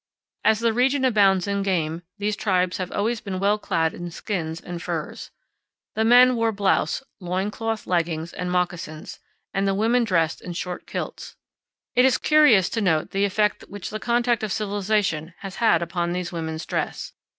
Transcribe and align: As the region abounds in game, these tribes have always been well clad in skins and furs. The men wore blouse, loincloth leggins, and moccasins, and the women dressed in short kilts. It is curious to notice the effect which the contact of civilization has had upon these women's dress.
As 0.43 0.61
the 0.61 0.73
region 0.73 1.05
abounds 1.05 1.47
in 1.47 1.61
game, 1.61 2.01
these 2.17 2.35
tribes 2.35 2.77
have 2.77 2.91
always 2.91 3.21
been 3.21 3.39
well 3.39 3.59
clad 3.59 3.93
in 3.93 4.09
skins 4.09 4.59
and 4.59 4.81
furs. 4.81 5.29
The 5.93 6.03
men 6.03 6.35
wore 6.35 6.51
blouse, 6.51 7.03
loincloth 7.19 7.85
leggins, 7.85 8.33
and 8.33 8.51
moccasins, 8.51 9.19
and 9.53 9.67
the 9.67 9.75
women 9.75 10.03
dressed 10.03 10.41
in 10.41 10.53
short 10.53 10.87
kilts. 10.87 11.35
It 11.93 12.03
is 12.03 12.17
curious 12.17 12.67
to 12.69 12.81
notice 12.81 13.11
the 13.11 13.25
effect 13.25 13.65
which 13.67 13.91
the 13.91 13.99
contact 13.99 14.41
of 14.41 14.51
civilization 14.51 15.35
has 15.41 15.57
had 15.57 15.83
upon 15.83 16.13
these 16.13 16.31
women's 16.31 16.65
dress. 16.65 17.13